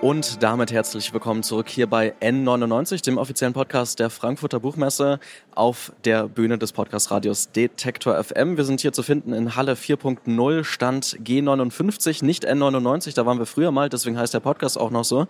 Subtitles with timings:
[0.00, 5.18] Und damit herzlich willkommen zurück hier bei N99, dem offiziellen Podcast der Frankfurter Buchmesse
[5.56, 8.56] auf der Bühne des Podcast-Radios Detektor FM.
[8.56, 13.46] Wir sind hier zu finden in Halle 4.0, Stand G59, nicht N99, da waren wir
[13.46, 15.26] früher mal, deswegen heißt der Podcast auch noch so.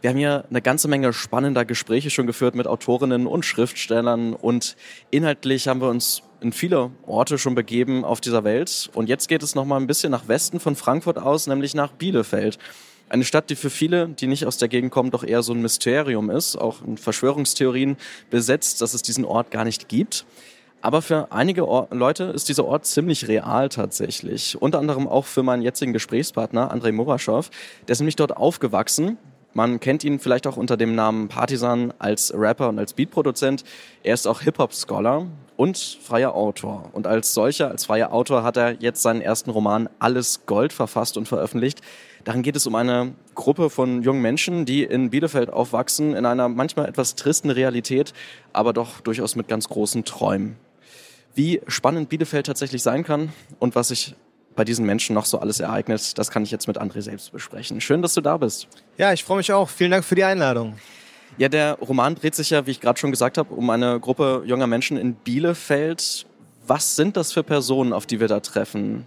[0.00, 4.76] Wir haben hier eine ganze Menge spannender Gespräche schon geführt mit Autorinnen und Schriftstellern und
[5.10, 8.90] inhaltlich haben wir uns in viele Orte schon begeben auf dieser Welt.
[8.94, 11.90] Und jetzt geht es noch mal ein bisschen nach Westen von Frankfurt aus, nämlich nach
[11.90, 12.60] Bielefeld.
[13.08, 15.60] Eine Stadt, die für viele, die nicht aus der Gegend kommen, doch eher so ein
[15.60, 17.96] Mysterium ist, auch in Verschwörungstheorien
[18.30, 20.24] besetzt, dass es diesen Ort gar nicht gibt.
[20.80, 24.60] Aber für einige Or Leute ist dieser Ort ziemlich real tatsächlich.
[24.60, 27.48] Unter anderem auch für meinen jetzigen Gesprächspartner Andrei Muraschow.
[27.88, 29.16] Der ist nämlich dort aufgewachsen.
[29.54, 33.64] Man kennt ihn vielleicht auch unter dem Namen Partisan als Rapper und als Beatproduzent.
[34.02, 36.90] Er ist auch Hip-Hop-Scholar und freier Autor.
[36.92, 41.16] Und als solcher, als freier Autor hat er jetzt seinen ersten Roman Alles Gold verfasst
[41.16, 41.80] und veröffentlicht.
[42.24, 46.48] Darin geht es um eine Gruppe von jungen Menschen, die in Bielefeld aufwachsen, in einer
[46.48, 48.14] manchmal etwas tristen Realität,
[48.54, 50.56] aber doch durchaus mit ganz großen Träumen.
[51.34, 54.14] Wie spannend Bielefeld tatsächlich sein kann und was sich
[54.56, 57.80] bei diesen Menschen noch so alles ereignet, das kann ich jetzt mit André selbst besprechen.
[57.80, 58.68] Schön, dass du da bist.
[58.96, 59.68] Ja, ich freue mich auch.
[59.68, 60.76] Vielen Dank für die Einladung.
[61.36, 64.44] Ja, der Roman dreht sich ja, wie ich gerade schon gesagt habe, um eine Gruppe
[64.46, 66.24] junger Menschen in Bielefeld.
[66.66, 69.04] Was sind das für Personen, auf die wir da treffen?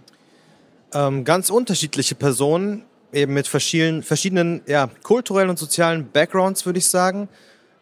[0.92, 6.88] Ähm, ganz unterschiedliche Personen eben mit verschiedenen, verschiedenen ja, kulturellen und sozialen Backgrounds, würde ich
[6.88, 7.28] sagen.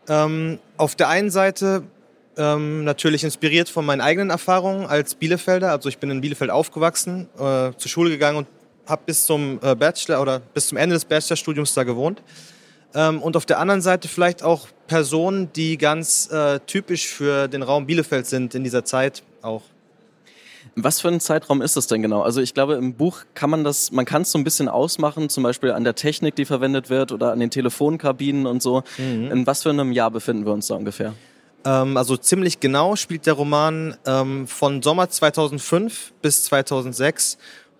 [0.08, 1.82] Ähm, auf der einen Seite
[2.36, 5.70] ähm, natürlich inspiriert von meinen eigenen Erfahrungen als Bielefelder.
[5.70, 8.46] Also ich bin in Bielefeld aufgewachsen, äh, zur Schule gegangen und
[8.86, 12.22] habe bis zum äh, Bachelor oder bis zum Ende des Bachelorstudiums da gewohnt.
[12.94, 17.62] Ähm, und auf der anderen Seite vielleicht auch Personen, die ganz äh, typisch für den
[17.62, 19.62] Raum Bielefeld sind in dieser Zeit auch.
[20.78, 22.20] Was für ein Zeitraum ist das denn genau?
[22.20, 25.30] Also ich glaube, im Buch kann man das, man kann es so ein bisschen ausmachen,
[25.30, 28.82] zum Beispiel an der Technik, die verwendet wird oder an den Telefonkabinen und so.
[28.98, 29.30] Mhm.
[29.30, 31.14] In was für einem Jahr befinden wir uns da ungefähr?
[31.64, 37.38] Ähm, also ziemlich genau spielt der Roman ähm, von Sommer 2005 bis 2006.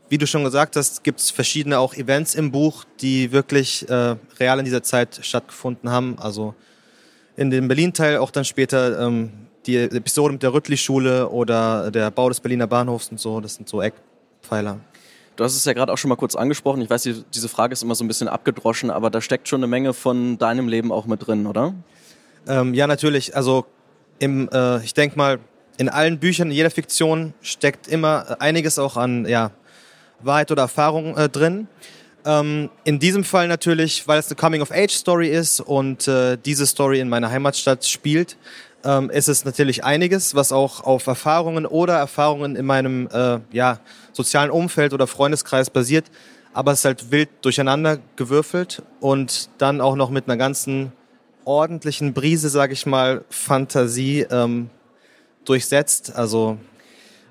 [0.08, 4.16] Wie du schon gesagt hast, gibt es verschiedene auch Events im Buch, die wirklich äh,
[4.40, 6.16] real in dieser Zeit stattgefunden haben.
[6.18, 6.54] Also
[7.36, 12.28] in dem Berlin-Teil auch dann später ähm, die Episode mit der Rüttli-Schule oder der Bau
[12.28, 14.80] des Berliner Bahnhofs und so, das sind so Eckpfeiler.
[15.36, 16.80] Du hast es ja gerade auch schon mal kurz angesprochen.
[16.80, 19.66] Ich weiß, diese Frage ist immer so ein bisschen abgedroschen, aber da steckt schon eine
[19.66, 21.74] Menge von deinem Leben auch mit drin, oder?
[22.48, 23.36] Ähm, ja, natürlich.
[23.36, 23.66] Also
[24.18, 25.38] im, äh, ich denke mal,
[25.76, 29.50] in allen Büchern, in jeder Fiktion steckt immer einiges auch an ja,
[30.20, 31.68] Wahrheit oder Erfahrung äh, drin.
[32.24, 37.10] Ähm, in diesem Fall natürlich, weil es eine Coming-of-Age-Story ist und äh, diese Story in
[37.10, 38.38] meiner Heimatstadt spielt,
[38.86, 43.80] ähm, ist es natürlich einiges, was auch auf Erfahrungen oder Erfahrungen in meinem äh, ja,
[44.12, 46.06] sozialen Umfeld oder Freundeskreis basiert.
[46.54, 50.92] Aber es ist halt wild durcheinander gewürfelt und dann auch noch mit einer ganzen
[51.44, 54.70] ordentlichen Brise, sage ich mal, Fantasie ähm,
[55.44, 56.16] durchsetzt.
[56.16, 56.56] Also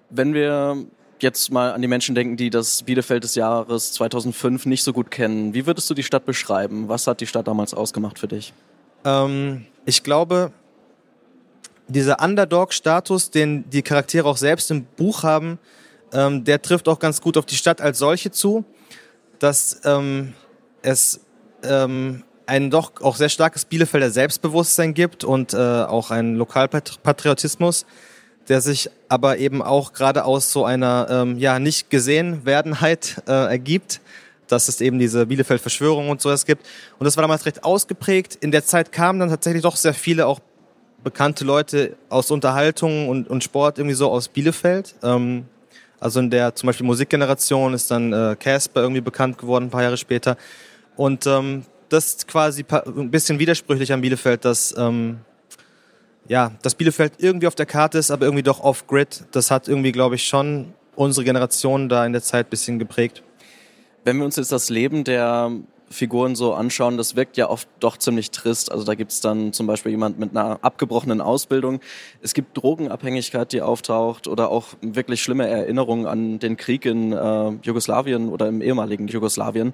[0.09, 0.85] wenn wir
[1.21, 5.09] jetzt mal an die Menschen denken, die das Bielefeld des Jahres 2005 nicht so gut
[5.09, 6.87] kennen, wie würdest du die Stadt beschreiben?
[6.87, 8.53] Was hat die Stadt damals ausgemacht für dich?
[9.05, 10.51] Ähm, ich glaube,
[11.87, 15.59] dieser Underdog-Status, den die Charaktere auch selbst im Buch haben,
[16.13, 18.65] ähm, der trifft auch ganz gut auf die Stadt als solche zu,
[19.39, 20.33] dass ähm,
[20.81, 21.19] es
[21.63, 27.85] ähm, ein doch auch sehr starkes Bielefelder Selbstbewusstsein gibt und äh, auch einen Lokalpatriotismus,
[28.47, 33.31] der sich aber eben auch gerade aus so einer ähm, ja nicht gesehen werdenheit äh,
[33.31, 34.01] ergibt,
[34.47, 36.65] dass es eben diese Bielefeld-Verschwörung und sowas gibt.
[36.99, 38.37] Und das war damals recht ausgeprägt.
[38.41, 40.39] In der Zeit kamen dann tatsächlich doch sehr viele auch
[41.05, 44.95] bekannte Leute aus Unterhaltung und, und Sport irgendwie so aus Bielefeld.
[45.03, 45.45] Ähm,
[45.99, 49.83] also in der zum Beispiel Musikgeneration ist dann äh, Casper irgendwie bekannt geworden, ein paar
[49.83, 50.35] Jahre später.
[50.97, 55.19] Und ähm, das ist quasi ein bisschen widersprüchlich an Bielefeld, dass, ähm,
[56.27, 59.25] ja, dass Bielefeld irgendwie auf der Karte ist, aber irgendwie doch off-grid.
[59.31, 63.21] Das hat irgendwie, glaube ich, schon unsere Generation da in der Zeit ein bisschen geprägt.
[64.03, 65.51] Wenn wir uns jetzt das Leben der
[65.89, 68.71] Figuren so anschauen, das wirkt ja oft doch ziemlich trist.
[68.71, 71.79] Also da gibt es dann zum Beispiel jemand mit einer abgebrochenen Ausbildung.
[72.21, 77.51] Es gibt Drogenabhängigkeit, die auftaucht oder auch wirklich schlimme Erinnerungen an den Krieg in äh,
[77.61, 79.73] Jugoslawien oder im ehemaligen Jugoslawien.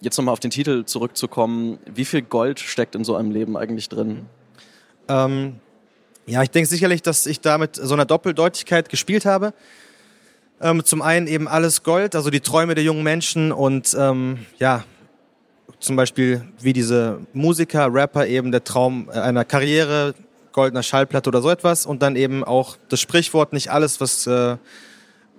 [0.00, 1.78] Jetzt nochmal auf den Titel zurückzukommen.
[1.92, 4.26] Wie viel Gold steckt in so einem Leben eigentlich drin?
[5.08, 5.56] Ähm,
[6.26, 9.54] ja, ich denke sicherlich, dass ich da mit so einer Doppeldeutigkeit gespielt habe.
[10.60, 14.84] Ähm, zum einen eben alles Gold, also die Träume der jungen Menschen und ähm, ja,
[15.80, 20.14] zum Beispiel wie diese Musiker, Rapper eben der Traum einer Karriere,
[20.52, 24.56] goldener Schallplatte oder so etwas und dann eben auch das Sprichwort, nicht alles, was äh,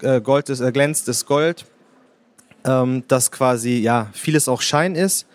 [0.01, 1.65] äh Gold ist, äh, glänzt, ist Gold,
[2.63, 5.27] ähm, dass quasi ja vieles auch Schein ist.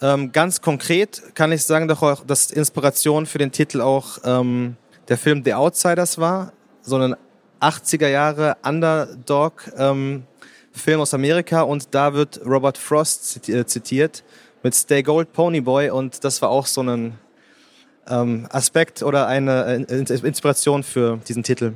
[0.00, 4.76] Ähm, ganz konkret kann ich sagen, doch auch, dass Inspiration für den Titel auch ähm,
[5.08, 6.52] der Film The Outsiders war,
[6.82, 7.16] so ein
[7.60, 10.24] 80er Jahre Underdog ähm,
[10.72, 14.24] Film aus Amerika und da wird Robert Frost äh, zitiert
[14.64, 17.18] mit Stay Gold Pony Boy und das war auch so ein
[18.08, 21.74] ähm, Aspekt oder eine äh, Inspiration für diesen Titel.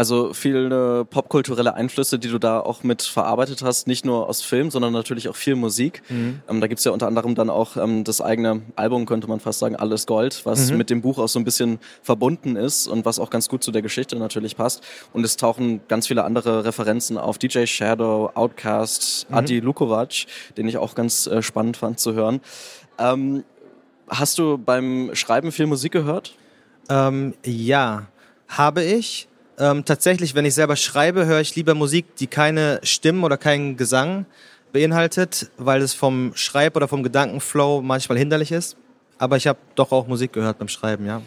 [0.00, 4.70] Also viele popkulturelle Einflüsse, die du da auch mit verarbeitet hast, nicht nur aus Film,
[4.70, 6.00] sondern natürlich auch viel Musik.
[6.08, 6.40] Mhm.
[6.48, 9.58] Ähm, da gibt's ja unter anderem dann auch ähm, das eigene Album, könnte man fast
[9.58, 10.78] sagen, Alles Gold, was mhm.
[10.78, 13.72] mit dem Buch auch so ein bisschen verbunden ist und was auch ganz gut zu
[13.72, 14.82] der Geschichte natürlich passt.
[15.12, 19.36] Und es tauchen ganz viele andere Referenzen auf DJ Shadow, Outcast, mhm.
[19.36, 20.24] Adi Lukovac,
[20.56, 22.40] den ich auch ganz äh, spannend fand zu hören.
[22.98, 23.44] Ähm,
[24.08, 26.32] hast du beim Schreiben viel Musik gehört?
[26.88, 28.06] Ähm, ja,
[28.48, 29.28] habe ich.
[29.60, 33.76] Ähm, tatsächlich, wenn ich selber schreibe, höre ich lieber Musik, die keine Stimmen oder keinen
[33.76, 34.24] Gesang
[34.72, 38.78] beinhaltet, weil es vom Schreib- oder vom Gedankenflow manchmal hinderlich ist.
[39.18, 41.20] Aber ich habe doch auch Musik gehört beim Schreiben, ja.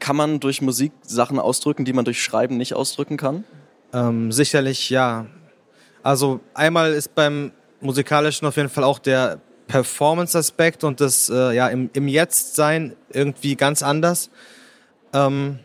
[0.00, 3.44] Kann man durch Musik Sachen ausdrücken, die man durch Schreiben nicht ausdrücken kann?
[3.92, 5.26] Ähm, sicherlich ja.
[6.02, 11.68] Also einmal ist beim musikalischen auf jeden Fall auch der Performance-Aspekt und das äh, ja
[11.68, 14.28] im, im Jetzt-Sein irgendwie ganz anders.
[15.12, 15.60] Ähm,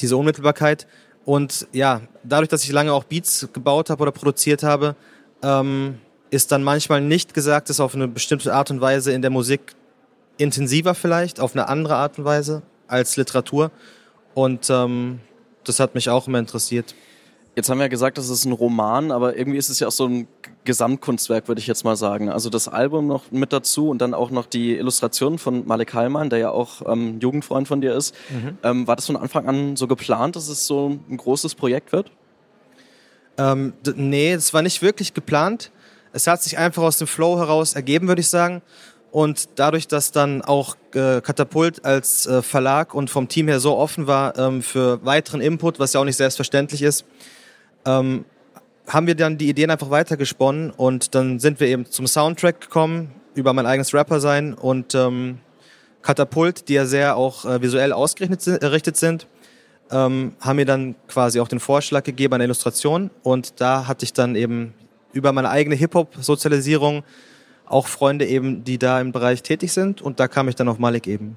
[0.00, 0.86] diese Unmittelbarkeit.
[1.24, 4.96] Und ja, dadurch, dass ich lange auch Beats gebaut habe oder produziert habe,
[5.42, 5.98] ähm,
[6.30, 9.74] ist dann manchmal nicht gesagt, dass auf eine bestimmte Art und Weise in der Musik
[10.38, 13.70] intensiver vielleicht, auf eine andere Art und Weise als Literatur.
[14.34, 15.20] Und ähm,
[15.64, 16.94] das hat mich auch immer interessiert.
[17.56, 19.92] Jetzt haben wir ja gesagt, das ist ein Roman, aber irgendwie ist es ja auch
[19.92, 20.28] so ein
[20.64, 22.28] Gesamtkunstwerk, würde ich jetzt mal sagen.
[22.28, 26.30] Also das Album noch mit dazu und dann auch noch die Illustration von Malik Heilmann,
[26.30, 28.14] der ja auch ähm, Jugendfreund von dir ist.
[28.30, 28.58] Mhm.
[28.62, 32.12] Ähm, war das von Anfang an so geplant, dass es so ein großes Projekt wird?
[33.36, 35.72] Ähm, nee, es war nicht wirklich geplant.
[36.12, 38.62] Es hat sich einfach aus dem Flow heraus ergeben, würde ich sagen.
[39.10, 43.76] Und dadurch, dass dann auch äh, Katapult als äh, Verlag und vom Team her so
[43.76, 47.04] offen war ähm, für weiteren Input, was ja auch nicht selbstverständlich ist,
[47.84, 48.24] ähm,
[48.86, 53.12] haben wir dann die Ideen einfach weitergesponnen und dann sind wir eben zum Soundtrack gekommen,
[53.34, 55.38] über mein eigenes Rapper-Sein und ähm,
[56.02, 59.26] Katapult, die ja sehr auch äh, visuell ausgerichtet sind,
[59.90, 64.12] ähm, haben mir dann quasi auch den Vorschlag gegeben eine Illustration und da hatte ich
[64.12, 64.74] dann eben
[65.12, 67.02] über meine eigene Hip-Hop-Sozialisierung
[67.66, 70.78] auch Freunde eben, die da im Bereich tätig sind und da kam ich dann auf
[70.78, 71.36] Malik eben.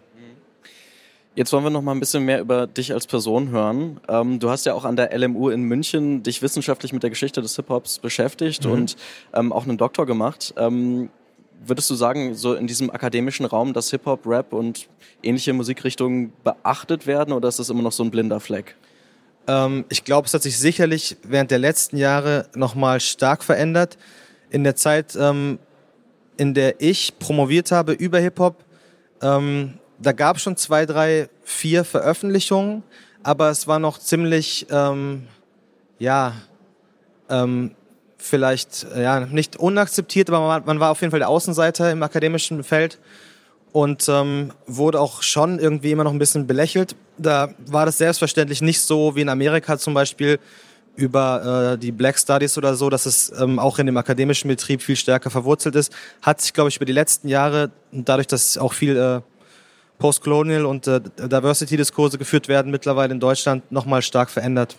[1.35, 4.00] Jetzt wollen wir noch mal ein bisschen mehr über dich als Person hören.
[4.07, 7.41] Ähm, du hast ja auch an der LMU in München dich wissenschaftlich mit der Geschichte
[7.41, 8.71] des Hip-Hops beschäftigt mhm.
[8.71, 8.95] und
[9.33, 10.53] ähm, auch einen Doktor gemacht.
[10.57, 11.09] Ähm,
[11.65, 14.88] würdest du sagen, so in diesem akademischen Raum, dass Hip-Hop, Rap und
[15.24, 18.75] ähnliche Musikrichtungen beachtet werden oder ist das immer noch so ein blinder Fleck?
[19.47, 23.97] Ähm, ich glaube, es hat sich sicherlich während der letzten Jahre noch mal stark verändert.
[24.51, 25.57] In der Zeit, ähm,
[26.38, 28.63] in der ich promoviert habe über Hip-Hop,
[29.24, 32.84] ähm, da gab es schon zwei, drei, vier Veröffentlichungen,
[33.24, 35.28] aber es war noch ziemlich, ähm,
[36.00, 36.34] ja,
[37.30, 37.72] ähm,
[38.18, 42.64] vielleicht ja nicht unakzeptiert, aber man, man, war auf jeden Fall der Außenseiter im akademischen
[42.64, 43.00] Feld
[43.72, 46.95] und ähm, wurde auch schon irgendwie immer noch ein bisschen belächelt.
[47.18, 50.40] Da war das selbstverständlich nicht so wie in Amerika zum Beispiel
[50.95, 54.81] über äh, die Black Studies oder so, dass es ähm, auch in dem akademischen Betrieb
[54.81, 55.92] viel stärker verwurzelt ist.
[56.22, 59.22] Hat sich, glaube ich, über die letzten Jahre, dadurch, dass auch viel äh,
[60.00, 64.78] Postcolonial und äh, Diversity-Diskurse geführt werden, mittlerweile in Deutschland nochmal stark verändert.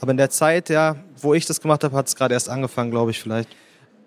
[0.00, 2.90] Aber in der Zeit, ja, wo ich das gemacht habe, hat es gerade erst angefangen,
[2.90, 3.48] glaube ich, vielleicht.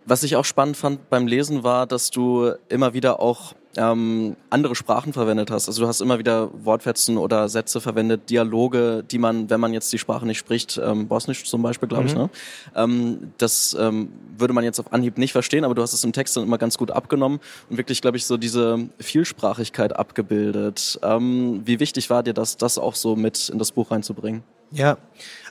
[0.05, 4.75] Was ich auch spannend fand beim Lesen war, dass du immer wieder auch ähm, andere
[4.75, 5.67] Sprachen verwendet hast.
[5.67, 9.93] Also du hast immer wieder Wortfetzen oder Sätze verwendet, Dialoge, die man, wenn man jetzt
[9.93, 12.09] die Sprache nicht spricht, ähm, Bosnisch zum Beispiel, glaube mhm.
[12.09, 12.29] ich, ne?
[12.75, 16.13] Ähm, das ähm, würde man jetzt auf Anhieb nicht verstehen, aber du hast es im
[16.13, 20.99] Text dann immer ganz gut abgenommen und wirklich, glaube ich, so diese Vielsprachigkeit abgebildet.
[21.03, 24.43] Ähm, wie wichtig war dir das, das auch so mit in das Buch reinzubringen?
[24.71, 24.97] Ja,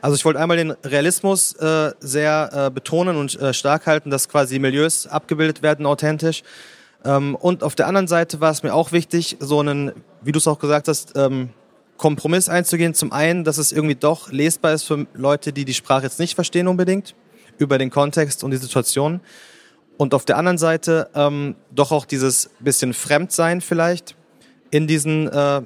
[0.00, 4.28] also ich wollte einmal den Realismus äh, sehr äh, betonen und äh, stark halten, dass
[4.28, 6.42] quasi Milieus abgebildet werden authentisch.
[7.04, 10.38] Ähm, und auf der anderen Seite war es mir auch wichtig, so einen, wie du
[10.38, 11.50] es auch gesagt hast, ähm,
[11.96, 12.94] Kompromiss einzugehen.
[12.94, 16.34] Zum einen, dass es irgendwie doch lesbar ist für Leute, die die Sprache jetzt nicht
[16.34, 17.14] verstehen unbedingt,
[17.58, 19.20] über den Kontext und die Situation.
[19.96, 24.14] Und auf der anderen Seite ähm, doch auch dieses bisschen Fremdsein vielleicht
[24.70, 25.62] in diesen äh,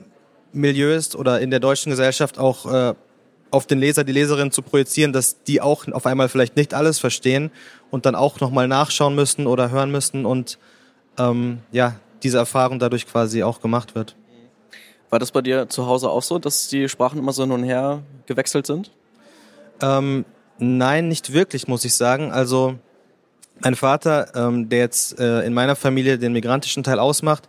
[0.53, 2.95] Milieus oder in der deutschen Gesellschaft auch äh,
[3.51, 6.99] auf den Leser, die Leserin zu projizieren, dass die auch auf einmal vielleicht nicht alles
[6.99, 7.51] verstehen
[7.91, 10.59] und dann auch nochmal nachschauen müssen oder hören müssen und
[11.19, 14.17] ähm, ja, diese Erfahrung dadurch quasi auch gemacht wird.
[15.11, 17.65] War das bei dir zu Hause auch so, dass die Sprachen immer so hin und
[17.65, 18.91] her gewechselt sind?
[19.83, 20.25] Ähm,
[20.59, 22.33] nein, nicht wirklich, muss ich sagen.
[22.33, 22.79] Also
[23.61, 27.49] mein Vater, ähm, der jetzt äh, in meiner Familie den migrantischen Teil ausmacht,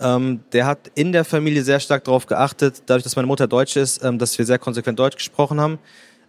[0.00, 3.76] ähm, der hat in der Familie sehr stark darauf geachtet, dadurch, dass meine Mutter Deutsch
[3.76, 5.78] ist, ähm, dass wir sehr konsequent Deutsch gesprochen haben.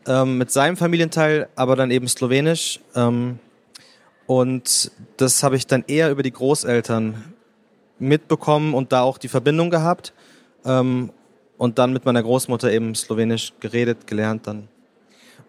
[0.06, 2.80] Ähm, mit seinem Familienteil aber dann eben Slowenisch.
[2.96, 3.39] Ähm,
[4.27, 7.34] und das habe ich dann eher über die Großeltern
[8.00, 10.13] mitbekommen und da auch die Verbindung gehabt.
[10.65, 11.12] Ähm,
[11.58, 14.68] und dann mit meiner Großmutter eben Slowenisch geredet, gelernt dann.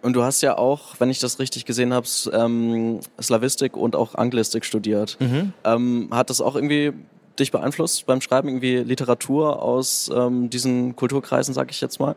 [0.02, 4.14] Und du hast ja auch, wenn ich das richtig gesehen habe, ähm, Slavistik und auch
[4.14, 5.16] Anglistik studiert.
[5.18, 5.54] Mhm.
[5.64, 6.92] Ähm, hat das auch irgendwie
[7.38, 12.14] dich beeinflusst beim Schreiben, irgendwie Literatur aus ähm, diesen Kulturkreisen, sag ich jetzt mal?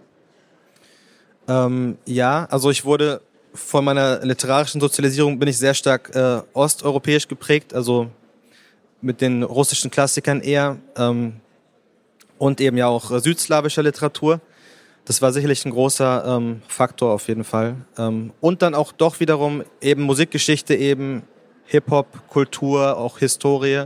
[1.47, 3.21] Ähm, ja, also ich wurde
[3.57, 8.09] von meiner literarischen Sozialisierung bin ich sehr stark äh, osteuropäisch geprägt, also
[9.01, 11.33] mit den russischen Klassikern eher ähm,
[12.37, 14.39] und eben ja auch äh, südslawischer Literatur.
[15.05, 17.75] Das war sicherlich ein großer ähm, Faktor auf jeden Fall.
[17.97, 21.23] Ähm, und dann auch doch wiederum eben Musikgeschichte, eben
[21.65, 23.85] Hip-Hop, Kultur, auch Historie,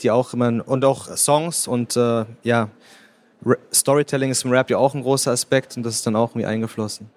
[0.00, 2.68] die auch immer und auch Songs und äh, ja,
[3.72, 6.46] Storytelling ist im Rap ja auch ein großer Aspekt und das ist dann auch irgendwie
[6.46, 7.10] eingeflossen.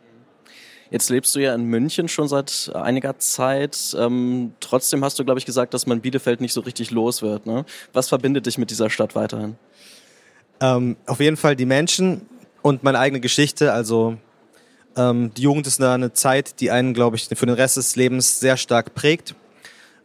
[0.89, 3.95] Jetzt lebst du ja in München schon seit einiger Zeit.
[3.97, 7.45] Ähm, trotzdem hast du, glaube ich, gesagt, dass man Bielefeld nicht so richtig los wird.
[7.45, 7.65] Ne?
[7.93, 9.55] Was verbindet dich mit dieser Stadt weiterhin?
[10.59, 12.21] Ähm, auf jeden Fall die Menschen
[12.61, 13.73] und meine eigene Geschichte.
[13.73, 14.17] Also
[14.95, 18.39] ähm, die Jugend ist eine, Zeit, die einen, glaube ich, für den Rest des Lebens
[18.39, 19.35] sehr stark prägt.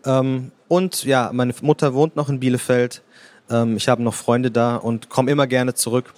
[0.04, 3.02] Ähm, und ja, meine Mutter wohnt noch in Bielefeld.
[3.50, 6.12] Ähm, ich habe noch Freunde da und komme immer gerne zurück.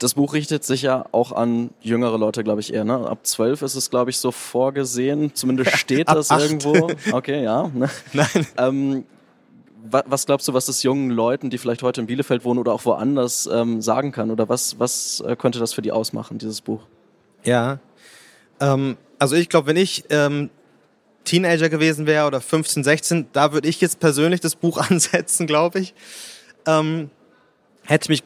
[0.00, 2.84] Das Buch richtet sich ja auch an jüngere Leute, glaube ich eher.
[2.84, 3.06] Ne?
[3.06, 5.34] Ab zwölf ist es, glaube ich, so vorgesehen.
[5.34, 6.90] Zumindest steht das irgendwo.
[7.12, 7.68] Okay, ja.
[7.68, 7.88] Ne?
[8.14, 8.46] Nein.
[8.56, 9.04] Ähm,
[9.82, 12.84] was glaubst du, was es jungen Leuten, die vielleicht heute in Bielefeld wohnen oder auch
[12.86, 14.30] woanders, ähm, sagen kann?
[14.30, 16.80] Oder was, was äh, könnte das für die ausmachen, dieses Buch?
[17.44, 17.78] Ja,
[18.60, 20.48] ähm, also ich glaube, wenn ich ähm,
[21.24, 25.80] Teenager gewesen wäre oder 15, 16, da würde ich jetzt persönlich das Buch ansetzen, glaube
[25.80, 25.94] ich.
[26.66, 27.10] Ähm,
[27.84, 28.22] hätte mich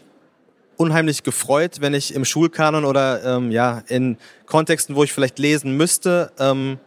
[0.77, 4.17] unheimlich gefreut, wenn ich im Schulkanon oder ähm, ja in
[4.47, 6.79] Kontexten, wo ich vielleicht lesen müsste, ähm,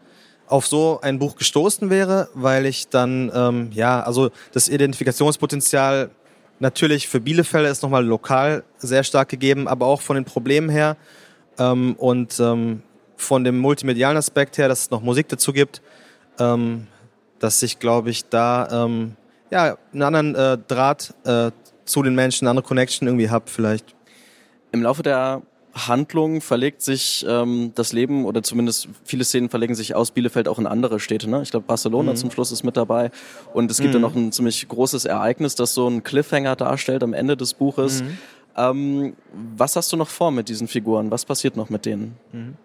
[0.47, 6.09] auf so ein Buch gestoßen wäre, weil ich dann ähm, ja also das Identifikationspotenzial
[6.59, 10.97] natürlich für Bielefeld ist nochmal lokal sehr stark gegeben, aber auch von den Problemen her
[11.59, 12.81] ähm, und ähm,
[13.15, 15.81] von dem multimedialen Aspekt her, dass es noch Musik dazu gibt,
[16.39, 16.87] ähm,
[17.39, 19.15] dass ich glaube ich da ähm,
[19.51, 21.51] ja einen anderen äh, Draht äh,
[21.87, 23.95] zu den Menschen, eine andere Connection irgendwie habe vielleicht.
[24.71, 25.41] Im Laufe der
[25.73, 30.57] Handlung verlegt sich ähm, das Leben oder zumindest viele Szenen verlegen sich aus Bielefeld auch
[30.59, 31.29] in andere Städte.
[31.29, 31.41] Ne?
[31.43, 32.15] Ich glaube, Barcelona mhm.
[32.15, 33.11] zum Schluss ist mit dabei.
[33.53, 33.95] Und es gibt mhm.
[33.95, 38.01] ja noch ein ziemlich großes Ereignis, das so ein Cliffhanger darstellt am Ende des Buches.
[38.01, 38.17] Mhm.
[38.57, 39.15] Ähm,
[39.55, 41.11] was hast du noch vor mit diesen Figuren?
[41.11, 42.17] Was passiert noch mit denen?
[42.31, 42.55] Mhm.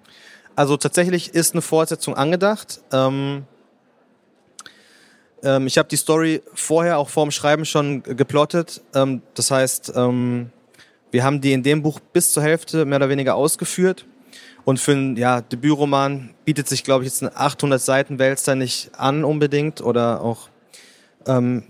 [0.56, 2.80] Also tatsächlich ist eine Fortsetzung angedacht.
[2.92, 3.44] Ähm
[5.42, 8.80] ähm, ich habe die Story vorher auch vorm Schreiben schon geplottet.
[8.94, 10.50] Ähm, das heißt, ähm,
[11.11, 14.06] wir haben die in dem Buch bis zur Hälfte mehr oder weniger ausgeführt.
[14.64, 18.90] Und für einen ja, Debütroman bietet sich, glaube ich, jetzt ein 800 Seiten Wälzer nicht
[18.96, 20.49] an unbedingt oder auch
[21.26, 21.64] ähm,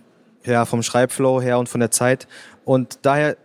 [0.45, 2.29] ja, vom Schreibflow her und von der Zeit.
[2.65, 3.37] Und daher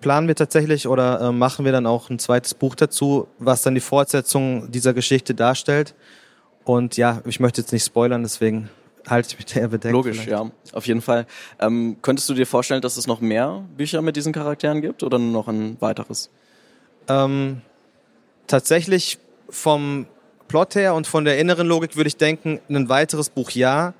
[0.00, 3.74] planen wir tatsächlich oder äh, machen wir dann auch ein zweites Buch dazu, was dann
[3.74, 5.94] die Fortsetzung dieser Geschichte darstellt.
[6.64, 8.70] Und ja, ich möchte jetzt nicht spoilern, deswegen
[9.08, 9.92] halte ich mich der bedeckt.
[9.92, 10.30] Logisch, vielleicht.
[10.30, 11.26] ja, auf jeden Fall.
[11.58, 15.18] Ähm, könntest du dir vorstellen, dass es noch mehr Bücher mit diesen Charakteren gibt oder
[15.18, 16.30] nur noch ein weiteres?
[17.08, 17.62] Ähm,
[18.46, 20.06] tatsächlich vom
[20.48, 23.94] Plot her und von der inneren Logik würde ich denken, ein weiteres Buch ja.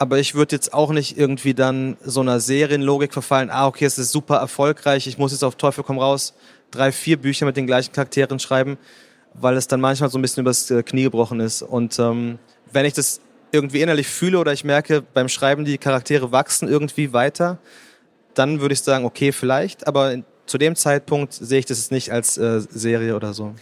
[0.00, 3.50] Aber ich würde jetzt auch nicht irgendwie dann so einer Serienlogik verfallen.
[3.50, 5.08] Ah, okay, es ist super erfolgreich.
[5.08, 6.34] Ich muss jetzt auf Teufel komm raus
[6.70, 8.78] drei, vier Bücher mit den gleichen Charakteren schreiben,
[9.34, 11.62] weil es dann manchmal so ein bisschen übers äh, Knie gebrochen ist.
[11.62, 12.38] Und ähm,
[12.72, 13.20] wenn ich das
[13.52, 17.58] irgendwie innerlich fühle oder ich merke beim Schreiben, die Charaktere wachsen irgendwie weiter,
[18.34, 22.38] dann würde ich sagen, okay, vielleicht, aber zu dem Zeitpunkt sehe ich das nicht als
[22.38, 23.54] äh, Serie oder so.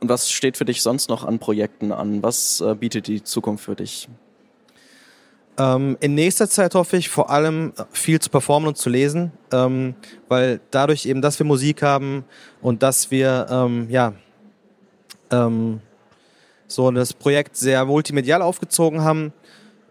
[0.00, 2.22] Und was steht für dich sonst noch an Projekten an?
[2.22, 4.08] Was äh, bietet die Zukunft für dich?
[5.56, 9.94] Ähm, in nächster Zeit hoffe ich vor allem viel zu performen und zu lesen, ähm,
[10.28, 12.24] weil dadurch eben, dass wir Musik haben
[12.60, 14.14] und dass wir ähm, ja
[15.30, 15.80] ähm,
[16.74, 19.32] so das Projekt sehr multimedial aufgezogen haben,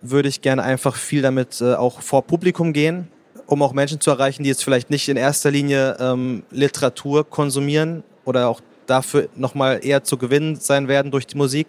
[0.01, 3.07] würde ich gerne einfach viel damit äh, auch vor Publikum gehen,
[3.47, 8.03] um auch Menschen zu erreichen, die jetzt vielleicht nicht in erster Linie ähm, Literatur konsumieren
[8.25, 11.67] oder auch dafür nochmal eher zu gewinnen sein werden durch die Musik.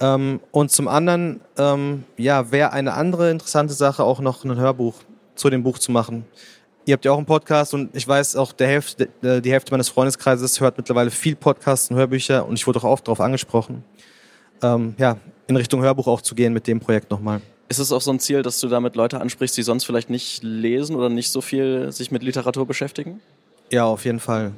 [0.00, 4.94] Ähm, und zum anderen, ähm, ja, wäre eine andere interessante Sache auch noch ein Hörbuch
[5.34, 6.24] zu dem Buch zu machen.
[6.84, 9.90] Ihr habt ja auch einen Podcast und ich weiß auch, der Hälfte, die Hälfte meines
[9.90, 13.84] Freundeskreises hört mittlerweile viel Podcasts und Hörbücher und ich wurde auch oft darauf angesprochen,
[14.62, 17.40] ähm, ja, in Richtung Hörbuch auch zu gehen mit dem Projekt nochmal.
[17.68, 20.42] Ist es auch so ein Ziel, dass du damit Leute ansprichst, die sonst vielleicht nicht
[20.42, 23.20] lesen oder nicht so viel sich mit Literatur beschäftigen?
[23.70, 24.52] Ja, auf jeden Fall.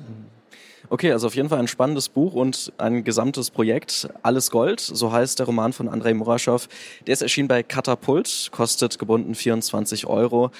[0.89, 4.09] Okay, also auf jeden Fall ein spannendes Buch und ein gesamtes Projekt.
[4.23, 6.69] Alles Gold, so heißt der Roman von Andrei Muraschow.
[7.07, 10.51] Der ist erschienen bei Katapult, kostet gebunden 24 Euro.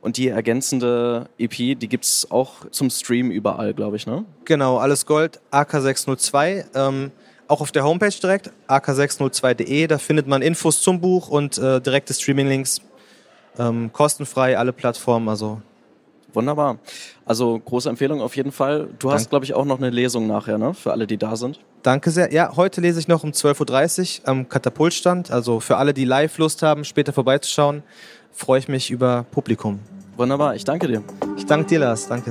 [0.00, 4.24] Und die ergänzende EP, die gibt's auch zum Stream überall, glaube ich, ne?
[4.44, 6.64] Genau, alles Gold, AK602.
[6.74, 7.10] Ähm,
[7.50, 9.86] auch auf der Homepage direkt, ak602.de.
[9.86, 12.80] Da findet man Infos zum Buch und äh, direkte Streaming-Links.
[13.58, 15.60] Ähm, kostenfrei, alle Plattformen, also
[16.32, 16.78] Wunderbar.
[17.24, 18.88] Also große Empfehlung auf jeden Fall.
[18.98, 19.14] Du Danke.
[19.14, 20.74] hast, glaube ich, auch noch eine Lesung nachher, ne?
[20.74, 21.58] Für alle, die da sind.
[21.82, 22.32] Danke sehr.
[22.32, 25.30] Ja, heute lese ich noch um 12.30 Uhr am Katapultstand.
[25.30, 27.82] Also für alle, die live Lust haben, später vorbeizuschauen
[28.32, 29.80] freue ich mich über Publikum.
[30.16, 31.02] Wunderbar, ich danke dir.
[31.36, 32.08] Ich danke dir, Lars.
[32.08, 32.30] Danke.